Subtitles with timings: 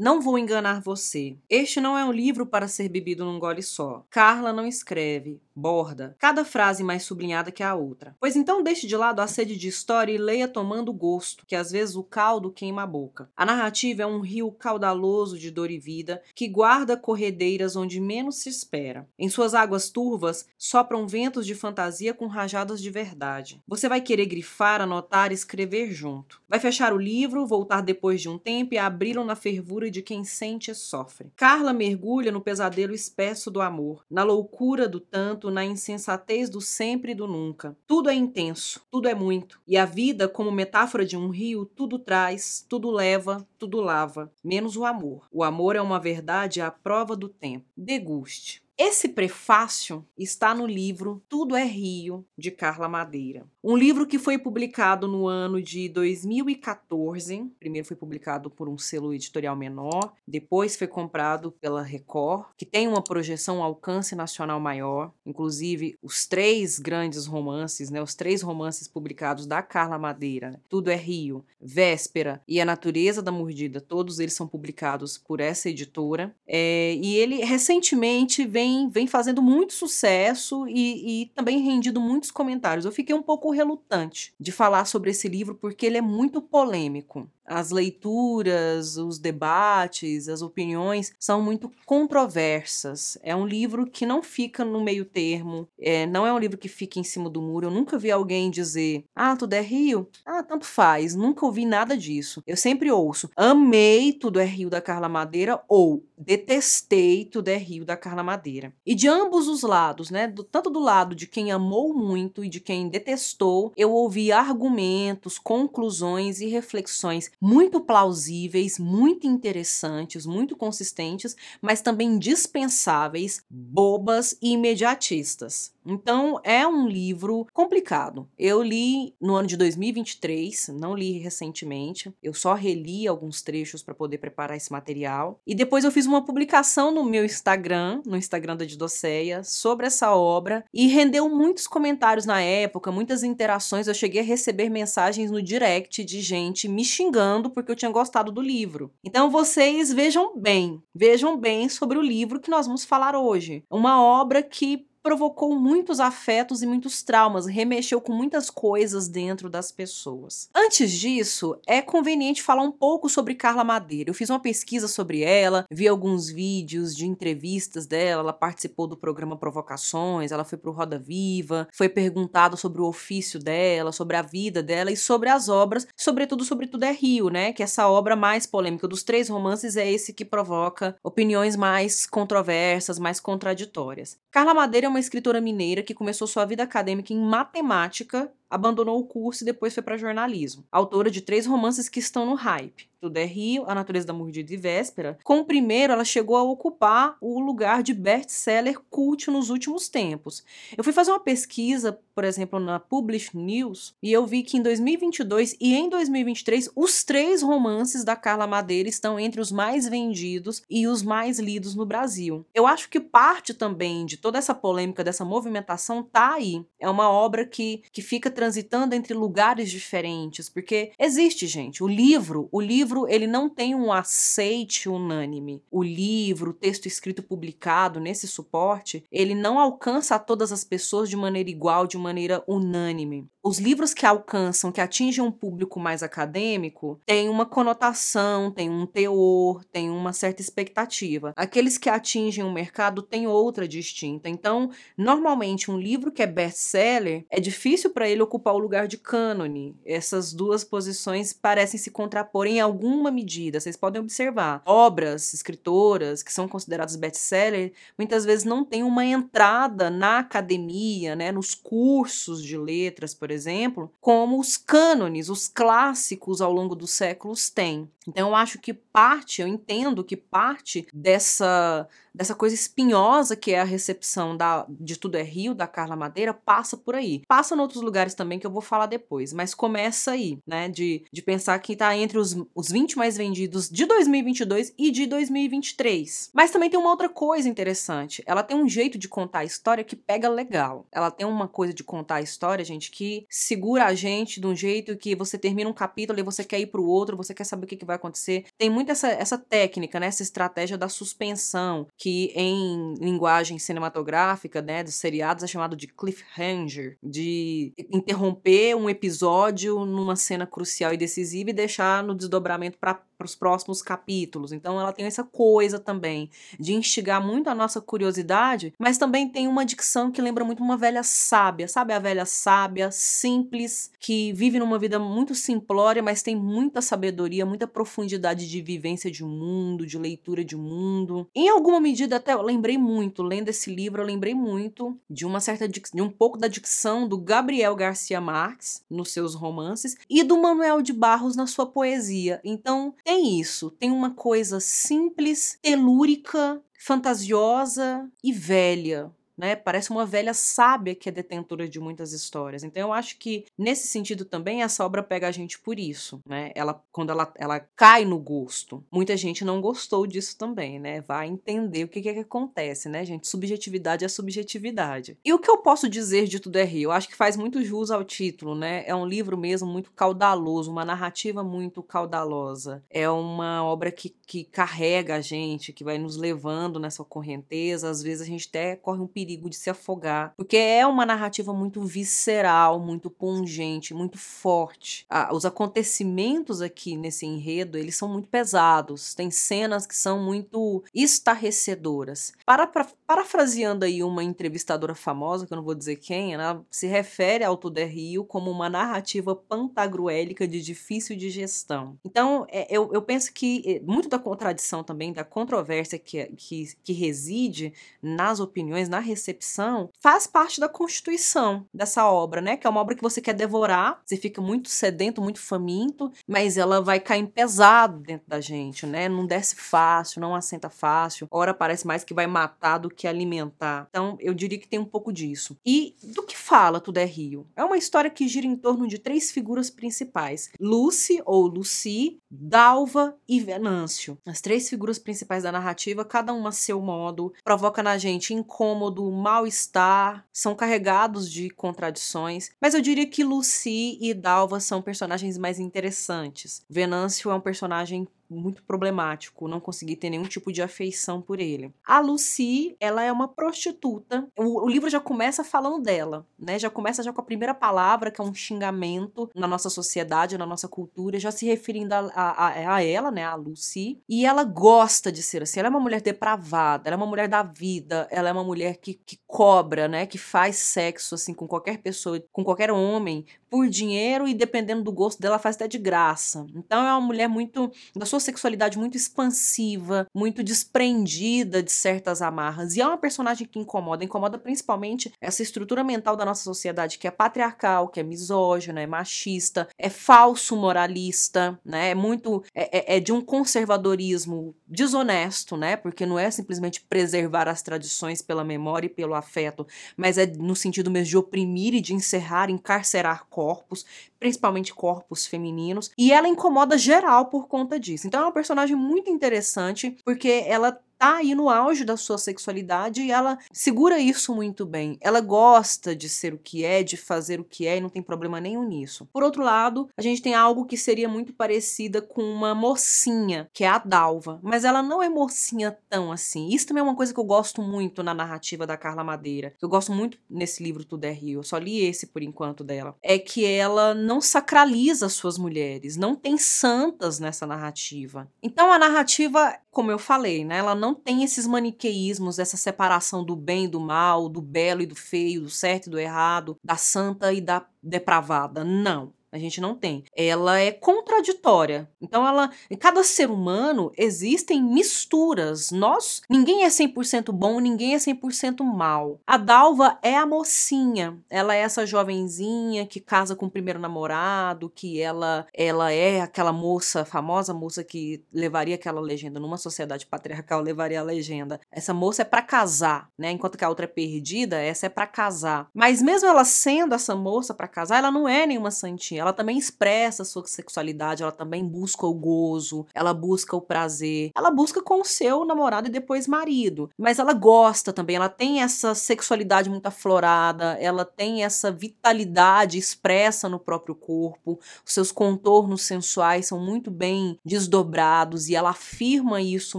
[0.00, 1.36] Não vou enganar você.
[1.46, 4.02] Este não é um livro para ser bebido num gole só.
[4.08, 8.16] Carla não escreve, borda, cada frase mais sublinhada que a outra.
[8.18, 11.70] Pois então deixe de lado a sede de história e leia tomando gosto, que às
[11.70, 13.28] vezes o caldo queima a boca.
[13.36, 18.36] A narrativa é um rio caudaloso de dor e vida que guarda corredeiras onde menos
[18.36, 19.06] se espera.
[19.18, 23.60] Em suas águas turvas sopram ventos de fantasia com rajadas de verdade.
[23.68, 26.39] Você vai querer grifar, anotar, escrever junto.
[26.50, 30.24] Vai fechar o livro, voltar depois de um tempo e abri-lo na fervura de quem
[30.24, 31.30] sente e sofre.
[31.36, 37.12] Carla mergulha no pesadelo espesso do amor, na loucura do tanto, na insensatez do sempre
[37.12, 37.76] e do nunca.
[37.86, 39.60] Tudo é intenso, tudo é muito.
[39.64, 44.76] E a vida, como metáfora de um rio, tudo traz, tudo leva, tudo lava, menos
[44.76, 45.28] o amor.
[45.30, 47.66] O amor é uma verdade à prova do tempo.
[47.76, 48.60] Deguste.
[48.82, 53.46] Esse prefácio está no livro Tudo é Rio, de Carla Madeira.
[53.62, 57.46] Um livro que foi publicado no ano de 2014.
[57.58, 62.88] Primeiro foi publicado por um selo editorial menor, depois foi comprado pela Record, que tem
[62.88, 65.12] uma projeção um alcance nacional maior.
[65.26, 70.90] Inclusive, os três grandes romances, né, os três romances publicados da Carla Madeira, né, Tudo
[70.90, 76.34] é Rio, Véspera e A Natureza da Mordida, todos eles são publicados por essa editora.
[76.46, 82.84] É, e ele recentemente vem vem, fazendo muito sucesso e, e também rendido muitos comentários.
[82.84, 87.28] Eu fiquei um pouco relutante de falar sobre esse livro porque ele é muito polêmico
[87.50, 93.18] as leituras, os debates, as opiniões são muito controversas.
[93.22, 96.68] É um livro que não fica no meio termo, é, não é um livro que
[96.68, 97.66] fica em cima do muro.
[97.66, 100.08] Eu nunca vi alguém dizer, ah, tudo é Rio?
[100.24, 101.16] Ah, tanto faz.
[101.16, 102.40] Nunca ouvi nada disso.
[102.46, 107.84] Eu sempre ouço, amei Tudo é Rio da Carla Madeira ou detestei Tudo é Rio
[107.84, 108.72] da Carla Madeira.
[108.86, 112.48] E de ambos os lados, né, do, tanto do lado de quem amou muito e
[112.48, 121.34] de quem detestou, eu ouvi argumentos, conclusões e reflexões muito plausíveis, muito interessantes, muito consistentes,
[121.62, 125.72] mas também dispensáveis, bobas e imediatistas.
[125.86, 128.28] Então é um livro complicado.
[128.38, 132.12] Eu li no ano de 2023, não li recentemente.
[132.22, 135.40] Eu só reli alguns trechos para poder preparar esse material.
[135.46, 140.14] E depois eu fiz uma publicação no meu Instagram, no Instagram da Didoceia, sobre essa
[140.14, 143.88] obra e rendeu muitos comentários na época, muitas interações.
[143.88, 148.32] Eu cheguei a receber mensagens no direct de gente me xingando porque eu tinha gostado
[148.32, 148.92] do livro.
[149.04, 153.64] Então vocês vejam bem, vejam bem sobre o livro que nós vamos falar hoje.
[153.70, 159.72] Uma obra que provocou muitos afetos e muitos traumas, remexeu com muitas coisas dentro das
[159.72, 160.48] pessoas.
[160.54, 164.10] Antes disso, é conveniente falar um pouco sobre Carla Madeira.
[164.10, 168.96] Eu fiz uma pesquisa sobre ela, vi alguns vídeos de entrevistas dela, ela participou do
[168.96, 174.22] programa Provocações, ela foi pro Roda Viva, foi perguntado sobre o ofício dela, sobre a
[174.22, 177.52] vida dela e sobre as obras, sobretudo sobre Tudo é Rio, né?
[177.52, 182.98] Que essa obra mais polêmica dos três romances é esse que provoca opiniões mais controversas,
[182.98, 184.18] mais contraditórias.
[184.30, 189.06] Carla Madeira é uma escritora mineira que começou sua vida acadêmica em matemática, abandonou o
[189.06, 190.64] curso e depois foi para jornalismo.
[190.70, 192.90] Autora de três romances que estão no hype.
[193.00, 195.18] Tudo é Rio, A Natureza da Mordida e Véspera.
[195.24, 200.44] Com o primeiro, ela chegou a ocupar o lugar de best-seller cult nos últimos tempos.
[200.76, 204.62] Eu fui fazer uma pesquisa, por exemplo, na Publish News, e eu vi que em
[204.62, 210.62] 2022 e em 2023, os três romances da Carla Madeira estão entre os mais vendidos
[210.68, 212.44] e os mais lidos no Brasil.
[212.54, 216.62] Eu acho que parte também de toda essa polêmica, dessa movimentação, tá aí.
[216.78, 222.48] É uma obra que, que fica transitando entre lugares diferentes, porque existe, gente, o livro,
[222.50, 225.62] o livro ele não tem um aceite unânime.
[225.70, 231.18] O livro, o texto escrito publicado nesse suporte, ele não alcança todas as pessoas de
[231.18, 237.00] maneira igual, de maneira unânime os livros que alcançam, que atingem um público mais acadêmico,
[237.06, 241.32] têm uma conotação, têm um teor, têm uma certa expectativa.
[241.36, 244.28] Aqueles que atingem o mercado têm outra distinta.
[244.28, 248.98] Então, normalmente, um livro que é best-seller, é difícil para ele ocupar o lugar de
[248.98, 249.74] cânone.
[249.86, 253.58] Essas duas posições parecem se contrapor em alguma medida.
[253.58, 254.62] Vocês podem observar.
[254.66, 261.32] Obras, escritoras que são consideradas best-seller, muitas vezes não têm uma entrada na academia, né,
[261.32, 266.90] nos cursos de letras, por por exemplo, como os cânones, os clássicos ao longo dos
[266.90, 267.88] séculos têm.
[268.08, 273.60] Então eu acho que parte, eu entendo que parte dessa dessa coisa espinhosa que é
[273.60, 277.22] a recepção da, de Tudo é Rio, da Carla Madeira, passa por aí.
[277.26, 280.68] Passa em outros lugares também que eu vou falar depois, mas começa aí, né?
[280.68, 285.06] De, de pensar que tá entre os, os 20 mais vendidos de 2022 e de
[285.06, 286.30] 2023.
[286.32, 288.22] Mas também tem uma outra coisa interessante.
[288.26, 290.86] Ela tem um jeito de contar a história que pega legal.
[290.92, 294.54] Ela tem uma coisa de contar a história, gente, que segura a gente de um
[294.54, 297.64] jeito que você termina um capítulo e você quer ir pro outro, você quer saber
[297.64, 298.44] o que, que vai acontecer.
[298.58, 300.06] Tem muito essa, essa técnica, né?
[300.06, 306.96] Essa estratégia da suspensão, que em linguagem cinematográfica, né, dos seriados é chamado de cliffhanger,
[307.02, 313.34] de interromper um episódio numa cena crucial e decisiva e deixar no desdobramento para os
[313.34, 314.52] próximos capítulos.
[314.52, 319.48] Então ela tem essa coisa também de instigar muito a nossa curiosidade, mas também tem
[319.48, 324.58] uma dicção que lembra muito uma velha sábia, sabe a velha sábia, simples, que vive
[324.58, 329.98] numa vida muito simplória, mas tem muita sabedoria, muita profundidade de vivência de mundo, de
[329.98, 331.28] leitura de mundo.
[331.34, 335.40] Em alguma medida até eu lembrei muito, lendo esse livro, eu lembrei muito de uma
[335.40, 340.40] certa de um pouco da dicção do Gabriel Garcia Marques nos seus romances e do
[340.40, 342.40] Manuel de Barros na sua poesia.
[342.44, 349.10] Então, tem isso, tem uma coisa simples, telúrica, fantasiosa e velha,
[349.40, 349.56] né?
[349.56, 352.62] Parece uma velha sábia que é detentora de muitas histórias.
[352.62, 356.52] Então eu acho que nesse sentido também essa obra pega a gente por isso, né?
[356.54, 358.84] Ela quando ela, ela cai no gosto.
[358.92, 361.00] Muita gente não gostou disso também, né?
[361.00, 363.26] Vai entender o que, que, é que acontece, né, gente?
[363.26, 365.16] Subjetividade é subjetividade.
[365.24, 366.88] E o que eu posso dizer de Tudo é Rio?
[366.88, 368.84] Eu acho que faz muito jus ao título, né?
[368.86, 372.82] É um livro mesmo muito caudaloso, uma narrativa muito caudalosa.
[372.90, 377.88] É uma obra que, que carrega a gente, que vai nos levando nessa correnteza.
[377.88, 381.06] Às vezes a gente até corre um perigo perigo de se afogar, porque é uma
[381.06, 385.06] narrativa muito visceral, muito pungente, muito forte.
[385.08, 390.82] Ah, os acontecimentos aqui nesse enredo, eles são muito pesados, tem cenas que são muito
[390.94, 392.32] estarrecedoras.
[392.44, 396.86] Para, para parafraseando aí uma entrevistadora famosa, que eu não vou dizer quem, ela se
[396.86, 401.98] refere ao Tudo é Rio como uma narrativa pantagruélica de difícil digestão.
[402.04, 406.72] Então, é, eu, eu penso que é, muito da contradição também, da controvérsia que, que,
[406.84, 412.56] que reside nas opiniões, na recepção faz parte da constituição dessa obra, né?
[412.56, 416.56] Que é uma obra que você quer devorar, você fica muito sedento, muito faminto, mas
[416.56, 419.08] ela vai cair pesado dentro da gente, né?
[419.08, 421.26] Não desce fácil, não assenta fácil.
[421.28, 423.86] Ora parece mais que vai matar do que alimentar.
[423.90, 425.56] Então, eu diria que tem um pouco disso.
[425.64, 427.46] E do que fala Tudo é Rio?
[427.56, 433.16] É uma história que gira em torno de três figuras principais: Lucy ou Lucy, Dalva
[433.28, 434.18] e Venâncio.
[434.26, 439.10] As três figuras principais da narrativa, cada uma a seu modo, provoca na gente incômodo,
[439.10, 445.58] mal-estar, são carregados de contradições, mas eu diria que Lucy e Dalva são personagens mais
[445.58, 446.62] interessantes.
[446.68, 451.72] Venâncio é um personagem muito problemático, não consegui ter nenhum tipo de afeição por ele.
[451.84, 454.26] A Lucy, ela é uma prostituta.
[454.38, 456.58] O, o, livro já começa falando dela, né?
[456.58, 460.46] Já começa já com a primeira palavra, que é um xingamento na nossa sociedade, na
[460.46, 463.24] nossa cultura, já se referindo a, a, a ela, né?
[463.24, 464.00] A Lucy.
[464.08, 465.60] E ela gosta de ser assim.
[465.60, 468.76] Ela é uma mulher depravada, ela é uma mulher da vida, ela é uma mulher
[468.76, 470.06] que, que cobra, né?
[470.06, 474.92] Que faz sexo, assim, com qualquer pessoa, com qualquer homem, por dinheiro e dependendo do
[474.92, 476.46] gosto dela, faz até de graça.
[476.54, 482.76] Então é uma mulher muito da sua sexualidade muito expansiva, muito desprendida de certas amarras.
[482.76, 487.08] E é uma personagem que incomoda, incomoda principalmente essa estrutura mental da nossa sociedade que
[487.08, 491.90] é patriarcal, que é misógina, é machista, é falso moralista, né?
[491.90, 495.76] É muito é, é, é de um conservadorismo desonesto, né?
[495.76, 500.56] Porque não é simplesmente preservar as tradições pela memória e pelo afeto, mas é no
[500.56, 503.86] sentido mesmo de oprimir e de encerrar, encarcerar corpos,
[504.18, 508.06] principalmente corpos femininos, e ela incomoda geral por conta disso.
[508.06, 513.00] Então é uma personagem muito interessante porque ela tá aí no auge da sua sexualidade
[513.00, 514.98] e ela segura isso muito bem.
[515.00, 518.02] Ela gosta de ser o que é, de fazer o que é e não tem
[518.02, 519.08] problema nenhum nisso.
[519.10, 523.64] Por outro lado, a gente tem algo que seria muito parecida com uma mocinha, que
[523.64, 526.48] é a Dalva, mas ela não é mocinha tão assim.
[526.48, 529.54] Isso também é uma coisa que eu gosto muito na narrativa da Carla Madeira.
[529.62, 532.94] Eu gosto muito nesse livro Tudo é Rio, eu só li esse por enquanto dela.
[533.02, 538.30] É que ela não sacraliza suas mulheres, não tem santas nessa narrativa.
[538.42, 543.24] Então a narrativa, como eu falei, né, ela não não tem esses maniqueísmos, essa separação
[543.24, 546.56] do bem e do mal, do belo e do feio, do certo e do errado,
[546.64, 548.64] da santa e da depravada.
[548.64, 549.12] Não.
[549.32, 550.04] A gente não tem.
[550.16, 551.88] Ela é contraditória.
[552.00, 555.70] Então ela, em cada ser humano existem misturas.
[555.70, 559.20] Nós, ninguém é 100% bom, ninguém é 100% mal.
[559.26, 561.18] A Dalva é a mocinha.
[561.28, 566.52] Ela é essa jovenzinha que casa com o primeiro namorado, que ela ela é aquela
[566.52, 571.60] moça, famosa moça que levaria aquela legenda numa sociedade patriarcal, levaria a legenda.
[571.70, 573.30] Essa moça é para casar, né?
[573.30, 575.68] Enquanto que a outra é perdida, essa é para casar.
[575.74, 579.19] Mas mesmo ela sendo essa moça para casar, ela não é nenhuma santinha.
[579.20, 584.30] Ela também expressa a sua sexualidade, ela também busca o gozo, ela busca o prazer,
[584.34, 586.90] ela busca com o seu namorado e depois marido.
[586.98, 593.48] Mas ela gosta também, ela tem essa sexualidade muito aflorada, ela tem essa vitalidade expressa
[593.48, 599.78] no próprio corpo, os seus contornos sensuais são muito bem desdobrados e ela afirma isso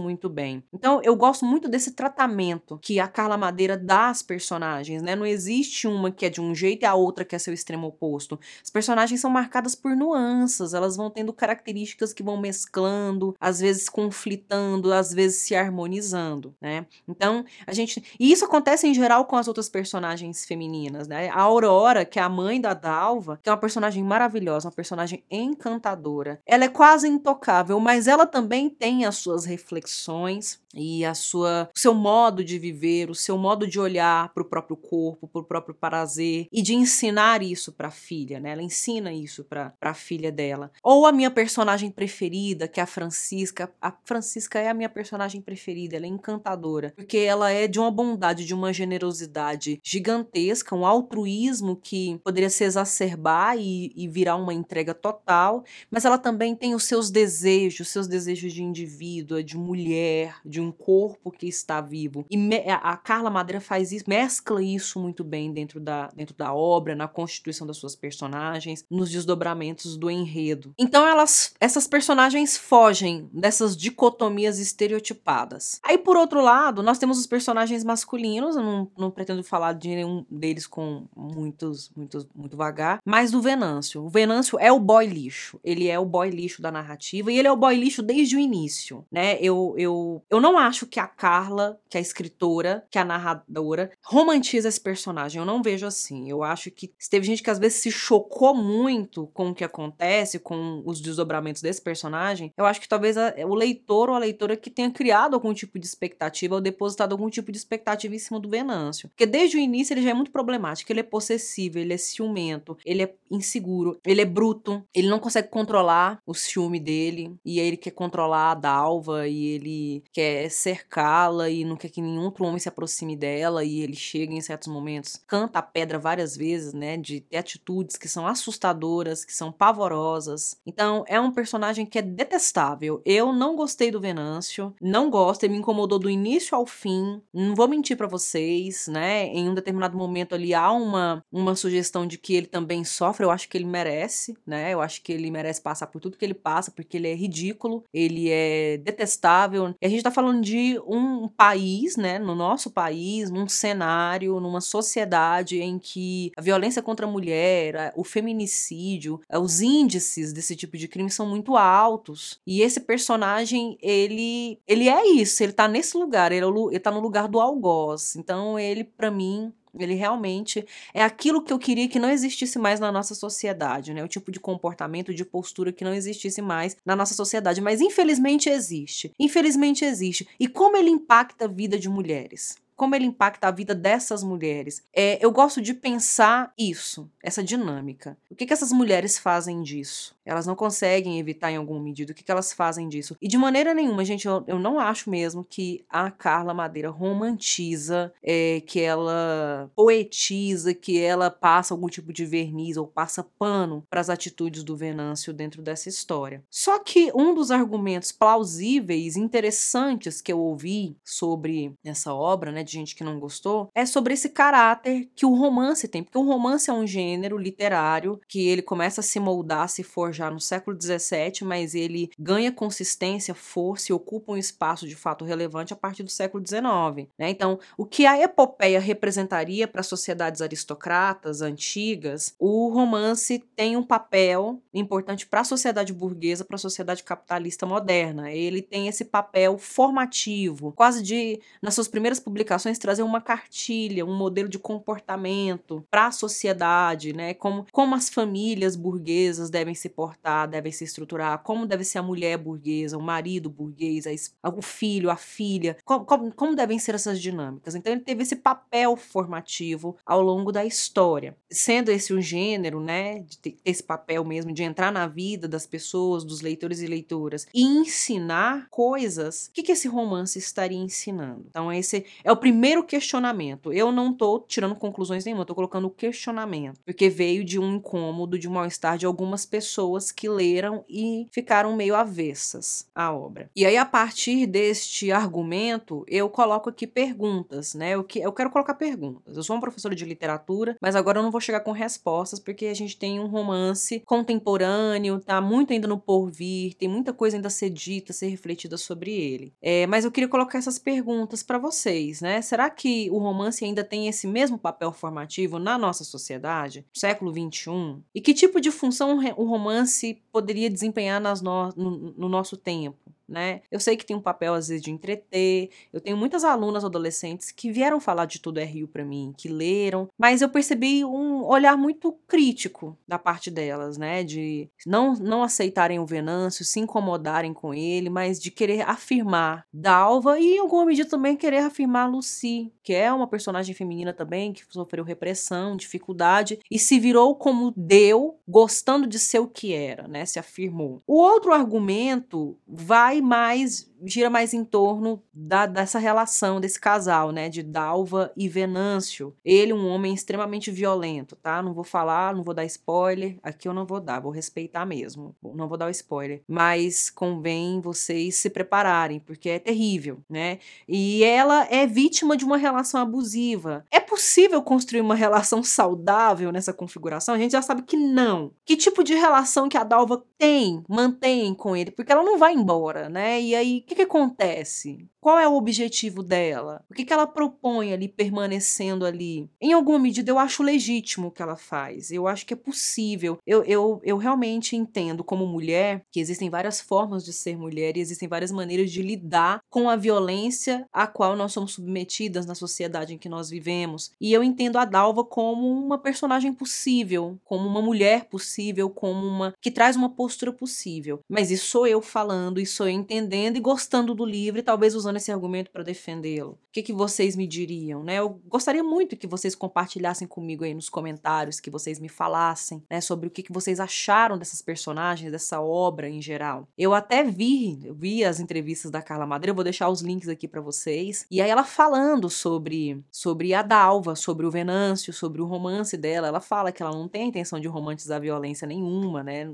[0.00, 0.62] muito bem.
[0.72, 5.16] Então eu gosto muito desse tratamento que a Carla Madeira dá às personagens, né?
[5.16, 7.88] Não existe uma que é de um jeito e a outra que é seu extremo
[7.88, 8.38] oposto.
[8.62, 13.88] As personagens são marcadas por nuances, elas vão tendo características que vão mesclando, às vezes
[13.88, 16.86] conflitando, às vezes se harmonizando, né?
[17.08, 18.02] Então, a gente.
[18.18, 21.28] E isso acontece em geral com as outras personagens femininas, né?
[21.30, 25.24] A Aurora, que é a mãe da Dalva, que é uma personagem maravilhosa, uma personagem
[25.30, 26.40] encantadora.
[26.46, 31.78] Ela é quase intocável, mas ela também tem as suas reflexões e a sua o
[31.78, 35.44] seu modo de viver, o seu modo de olhar para o próprio corpo, para o
[35.44, 38.52] próprio prazer e de ensinar isso para a filha, né?
[38.52, 40.70] Ela ensina isso para a filha dela.
[40.82, 43.72] Ou a minha personagem preferida, que é a Francisca.
[43.80, 47.90] A Francisca é a minha personagem preferida, ela é encantadora, porque ela é de uma
[47.90, 54.54] bondade, de uma generosidade gigantesca, um altruísmo que poderia se exacerbar e, e virar uma
[54.54, 60.36] entrega total, mas ela também tem os seus desejos, seus desejos de indivíduo, de mulher,
[60.44, 62.24] de um corpo que está vivo.
[62.30, 62.36] E
[62.68, 67.08] a Carla Madeira faz isso, mescla isso muito bem dentro da, dentro da obra, na
[67.08, 70.74] constituição das suas personagens, nos desdobramentos do enredo.
[70.78, 75.80] Então elas, essas personagens fogem dessas dicotomias estereotipadas.
[75.82, 79.88] Aí por outro lado, nós temos os personagens masculinos, eu não, não pretendo falar de
[79.88, 84.04] nenhum deles com muitos, muitos, muito vagar, mas do Venâncio.
[84.04, 87.48] O Venâncio é o boy lixo, ele é o boy lixo da narrativa e ele
[87.48, 89.38] é o boy lixo desde o início, né?
[89.40, 93.04] Eu, eu, eu não acho que a Carla, que é a escritora, que é a
[93.04, 95.38] narradora, romantiza esse personagem.
[95.38, 96.28] Eu não vejo assim.
[96.28, 100.38] Eu acho que teve gente que às vezes se chocou muito com o que acontece,
[100.38, 102.52] com os desdobramentos desse personagem.
[102.56, 105.78] Eu acho que talvez a, o leitor ou a leitora que tenha criado algum tipo
[105.78, 109.08] de expectativa ou depositado algum tipo de expectativa em cima do Venâncio.
[109.08, 110.90] Porque desde o início ele já é muito problemático.
[110.92, 115.48] Ele é possessivo, ele é ciumento, ele é inseguro, ele é bruto, ele não consegue
[115.48, 117.34] controlar o ciúme dele.
[117.44, 121.88] E aí ele quer controlar a Dalva e ele quer quer cercá-la e não quer
[121.88, 125.62] que nenhum outro homem se aproxime dela e ele chega em certos momentos, canta a
[125.62, 130.56] pedra várias vezes, né, de atitudes que são assustadoras, que são pavorosas.
[130.66, 133.00] Então, é um personagem que é detestável.
[133.04, 137.20] Eu não gostei do Venâncio, não gosto, ele me incomodou do início ao fim.
[137.32, 139.26] Não vou mentir para vocês, né?
[139.26, 143.30] Em um determinado momento ali há uma uma sugestão de que ele também sofre, eu
[143.30, 144.72] acho que ele merece, né?
[144.72, 147.84] Eu acho que ele merece passar por tudo que ele passa, porque ele é ridículo,
[147.92, 149.74] ele é detestável.
[149.80, 154.40] E a gente tá falando falando de um país, né, no nosso país, num cenário,
[154.40, 160.76] numa sociedade em que a violência contra a mulher, o feminicídio, os índices desse tipo
[160.76, 162.40] de crime são muito altos.
[162.46, 166.90] E esse personagem, ele, ele é isso, ele tá nesse lugar, ele, é ele tá
[166.90, 168.16] no lugar do algoz.
[168.16, 172.78] Então, ele, para mim, ele realmente é aquilo que eu queria que não existisse mais
[172.78, 174.04] na nossa sociedade, né?
[174.04, 178.48] O tipo de comportamento, de postura que não existisse mais na nossa sociedade, mas infelizmente
[178.48, 179.12] existe.
[179.18, 180.28] Infelizmente existe.
[180.38, 182.61] E como ele impacta a vida de mulheres?
[182.82, 184.82] Como ele impacta a vida dessas mulheres.
[184.92, 188.18] É, eu gosto de pensar isso, essa dinâmica.
[188.28, 190.16] O que, que essas mulheres fazem disso?
[190.24, 192.10] Elas não conseguem evitar em alguma medida.
[192.10, 193.16] O que, que elas fazem disso?
[193.22, 198.12] E de maneira nenhuma, gente, eu, eu não acho mesmo que a Carla Madeira romantiza,
[198.20, 204.00] é, que ela poetiza, que ela passa algum tipo de verniz ou passa pano para
[204.00, 206.42] as atitudes do Venâncio dentro dessa história.
[206.50, 212.78] Só que um dos argumentos plausíveis, interessantes que eu ouvi sobre essa obra, né, de
[212.78, 216.02] gente que não gostou, é sobre esse caráter que o romance tem.
[216.02, 220.12] Porque o romance é um gênero literário que ele começa a se moldar, se for
[220.12, 225.24] já no século XVII, mas ele ganha consistência, força e ocupa um espaço de fato
[225.24, 227.08] relevante a partir do século XIX.
[227.18, 227.30] Né?
[227.30, 234.60] Então, o que a epopeia representaria para sociedades aristocratas antigas, o romance tem um papel
[234.72, 238.32] importante para a sociedade burguesa, para a sociedade capitalista moderna.
[238.32, 244.04] Ele tem esse papel formativo, quase de nas suas primeiras publicações gerações trazer uma cartilha,
[244.06, 247.34] um modelo de comportamento para a sociedade, né?
[247.34, 252.02] Como, como as famílias burguesas devem se portar, devem se estruturar, como deve ser a
[252.02, 256.94] mulher burguesa, o marido burguês, a, o filho, a filha, como, como, como devem ser
[256.94, 257.74] essas dinâmicas.
[257.74, 263.20] Então ele teve esse papel formativo ao longo da história, sendo esse um gênero, né,
[263.20, 267.46] de ter esse papel mesmo de entrar na vida das pessoas, dos leitores e leitoras
[267.52, 269.48] e ensinar coisas.
[269.48, 271.46] O que, que esse romance estaria ensinando?
[271.48, 273.72] Então esse é o primeiro questionamento.
[273.72, 278.36] Eu não tô tirando conclusões nenhuma, tô colocando o questionamento, porque veio de um incômodo,
[278.36, 283.48] de um mal-estar de algumas pessoas que leram e ficaram meio avessas à obra.
[283.54, 287.90] E aí a partir deste argumento, eu coloco aqui perguntas, né?
[287.90, 289.36] Eu, que, eu quero colocar perguntas.
[289.36, 292.66] Eu sou uma professora de literatura, mas agora eu não vou chegar com respostas porque
[292.66, 297.46] a gente tem um romance contemporâneo, tá muito ainda no porvir, tem muita coisa ainda
[297.46, 299.52] a ser dita, a ser refletida sobre ele.
[299.62, 302.31] É, mas eu queria colocar essas perguntas para vocês, né?
[302.40, 308.00] Será que o romance ainda tem esse mesmo papel formativo na nossa sociedade, século XXI?
[308.14, 313.12] E que tipo de função o romance poderia desempenhar nas no, no, no nosso tempo?
[313.32, 313.62] Né?
[313.70, 315.70] Eu sei que tem um papel às vezes de entreter.
[315.92, 319.48] Eu tenho muitas alunas adolescentes que vieram falar de tudo é Rio para mim, que
[319.48, 324.22] leram, mas eu percebi um olhar muito crítico da parte delas, né?
[324.22, 330.38] De não não aceitarem o Venâncio, se incomodarem com ele, mas de querer afirmar Dalva
[330.38, 334.62] e em alguma medida também querer afirmar Lucy, que é uma personagem feminina também que
[334.68, 340.26] sofreu repressão, dificuldade e se virou como deu, gostando de ser o que era, né?
[340.26, 341.02] Se afirmou.
[341.06, 347.48] O outro argumento vai mais gira mais em torno da, dessa relação desse casal, né,
[347.48, 349.34] de Dalva e Venâncio.
[349.44, 351.62] Ele um homem extremamente violento, tá?
[351.62, 355.34] Não vou falar, não vou dar spoiler, aqui eu não vou dar, vou respeitar mesmo.
[355.42, 360.58] Não vou dar o spoiler, mas convém vocês se prepararem, porque é terrível, né?
[360.88, 363.84] E ela é vítima de uma relação abusiva.
[363.90, 367.34] É possível construir uma relação saudável nessa configuração?
[367.34, 368.52] A gente já sabe que não.
[368.64, 371.90] Que tipo de relação que a Dalva tem, mantém com ele?
[371.90, 373.40] Porque ela não vai embora, né?
[373.40, 375.08] E aí que, que acontece?
[375.22, 376.84] Qual é o objetivo dela?
[376.90, 379.48] O que, que ela propõe ali permanecendo ali?
[379.60, 382.10] Em alguma medida, eu acho legítimo o que ela faz.
[382.10, 383.38] Eu acho que é possível.
[383.46, 388.00] Eu, eu, eu realmente entendo, como mulher, que existem várias formas de ser mulher e
[388.00, 393.14] existem várias maneiras de lidar com a violência a qual nós somos submetidas na sociedade
[393.14, 394.10] em que nós vivemos.
[394.20, 399.54] E eu entendo a Dalva como uma personagem possível, como uma mulher possível, como uma
[399.60, 401.20] que traz uma postura possível.
[401.30, 404.96] Mas isso sou eu falando, isso sou eu entendendo e gostando do livro e talvez
[404.96, 406.52] usando usando esse argumento para defendê-lo?
[406.52, 408.16] O que, que vocês me diriam, né?
[408.16, 413.00] Eu gostaria muito que vocês compartilhassem comigo aí nos comentários, que vocês me falassem, né,
[413.00, 416.66] sobre o que, que vocês acharam dessas personagens, dessa obra em geral.
[416.76, 420.28] Eu até vi, eu vi as entrevistas da Carla Madeira, eu vou deixar os links
[420.28, 421.26] aqui para vocês.
[421.30, 426.28] E aí ela falando sobre sobre a Dalva, sobre o Venâncio, sobre o romance dela,
[426.28, 429.52] ela fala que ela não tem a intenção de romantizar violência nenhuma, né?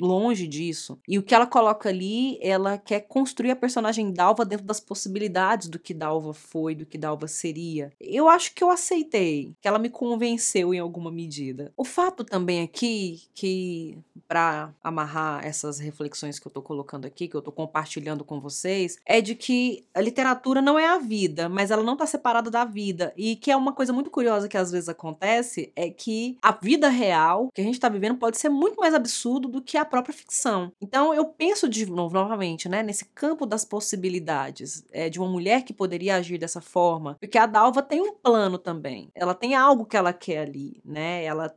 [0.00, 0.98] Longe disso.
[1.06, 5.68] E o que ela coloca ali, ela quer construir a personagem Dalva dentro das possibilidades
[5.68, 7.92] do que Dalva foi, do que Dalva seria.
[8.00, 11.72] Eu acho que eu aceitei, que ela me convenceu em alguma medida.
[11.76, 17.34] O fato também aqui que para amarrar essas reflexões que eu tô colocando aqui, que
[17.34, 21.70] eu tô compartilhando com vocês, é de que a literatura não é a vida, mas
[21.70, 24.70] ela não tá separada da vida e que é uma coisa muito curiosa que às
[24.70, 28.76] vezes acontece é que a vida real que a gente tá vivendo pode ser muito
[28.76, 30.72] mais absurdo do que a própria ficção.
[30.80, 35.62] Então eu penso de novo novamente, né, nesse campo das possibilidades é, de uma mulher
[35.64, 39.10] que poderia agir dessa forma, porque a Dalva tem um plano também.
[39.14, 41.24] Ela tem algo que ela quer ali, né?
[41.24, 41.54] Ela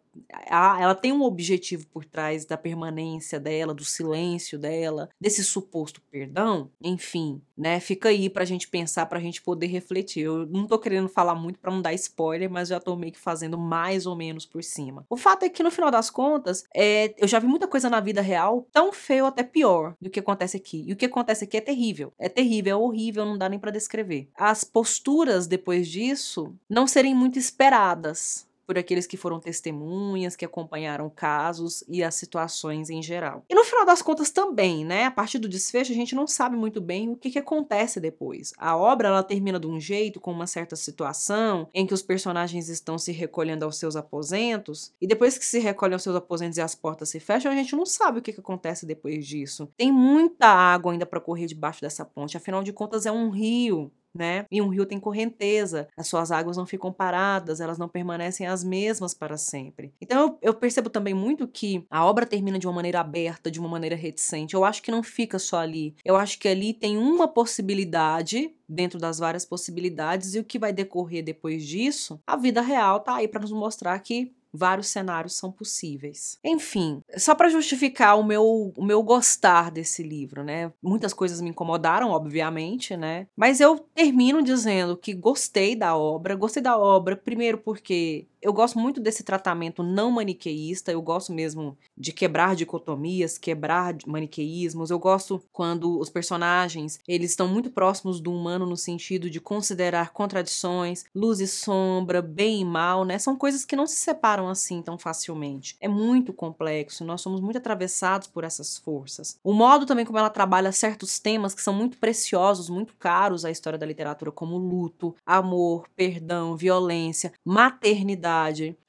[0.48, 6.70] ela tem um objetivo por trás da permanência dela, do silêncio dela, desse suposto perdão,
[6.82, 7.80] enfim, né?
[7.80, 10.24] Fica aí pra gente pensar, pra gente poder refletir.
[10.24, 13.20] Eu não tô querendo falar muito para não dar spoiler, mas já tô meio que
[13.20, 15.06] fazendo mais ou menos por cima.
[15.10, 18.00] O fato é que no final das contas, é, eu já vi muita coisa na
[18.00, 20.84] vida real tão feio até pior do que acontece aqui.
[20.88, 22.14] E o que acontece aqui é terrível.
[22.20, 24.30] É terrível, é horrível, não dá nem para descrever.
[24.36, 31.10] As posturas depois disso não serem muito esperadas por aqueles que foram testemunhas, que acompanharam
[31.10, 33.44] casos e as situações em geral.
[33.50, 36.56] E no final das contas também, né, a partir do desfecho a gente não sabe
[36.56, 38.54] muito bem o que, que acontece depois.
[38.58, 42.70] A obra ela termina de um jeito, com uma certa situação, em que os personagens
[42.70, 46.62] estão se recolhendo aos seus aposentos, e depois que se recolhem aos seus aposentos e
[46.62, 49.68] as portas se fecham, a gente não sabe o que, que acontece depois disso.
[49.76, 53.92] Tem muita água ainda para correr debaixo dessa ponte, afinal de contas é um rio
[54.14, 54.46] né?
[54.52, 58.64] E um rio tem correnteza, as suas águas não ficam paradas, elas não permanecem as
[58.64, 59.94] mesmas para sempre.
[60.02, 63.60] Então eu, eu percebo também muito que a obra termina de uma maneira aberta, de
[63.60, 64.54] uma maneira reticente.
[64.54, 65.96] Eu acho que não fica só ali.
[66.04, 70.72] Eu acho que ali tem uma possibilidade dentro das várias possibilidades e o que vai
[70.72, 75.52] decorrer depois disso, a vida real tá aí para nos mostrar que vários cenários são
[75.52, 76.38] possíveis.
[76.44, 80.72] Enfim, só para justificar o meu, o meu gostar desse livro, né?
[80.82, 83.28] Muitas coisas me incomodaram, obviamente, né?
[83.36, 86.36] Mas eu termino dizendo que gostei da obra.
[86.36, 91.78] Gostei da obra, primeiro porque eu gosto muito desse tratamento não maniqueísta, eu gosto mesmo
[91.96, 94.90] de quebrar dicotomias, quebrar maniqueísmos.
[94.90, 100.12] Eu gosto quando os personagens, eles estão muito próximos do humano no sentido de considerar
[100.12, 103.20] contradições, luz e sombra, bem e mal, né?
[103.20, 105.76] São coisas que não se separam assim tão facilmente.
[105.80, 109.38] É muito complexo, nós somos muito atravessados por essas forças.
[109.44, 113.52] O modo também como ela trabalha certos temas que são muito preciosos, muito caros à
[113.52, 118.31] história da literatura, como luto, amor, perdão, violência, maternidade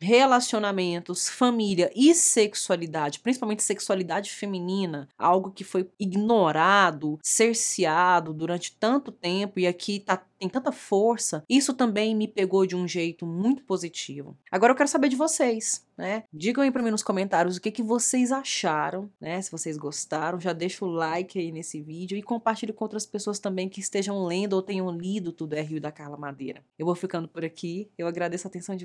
[0.01, 9.59] relacionamentos, família e sexualidade, principalmente sexualidade feminina, algo que foi ignorado, cerceado durante tanto tempo
[9.59, 14.37] e aqui tá tem tanta força, isso também me pegou de um jeito muito positivo.
[14.51, 16.25] Agora eu quero saber de vocês, né?
[16.33, 19.41] Digam aí para mim nos comentários o que, que vocês acharam, né?
[19.41, 23.39] Se vocês gostaram, já deixa o like aí nesse vídeo e compartilhe com outras pessoas
[23.39, 26.65] também que estejam lendo ou tenham lido tudo é Rio da Carla Madeira.
[26.77, 28.85] Eu vou ficando por aqui, eu agradeço a atenção de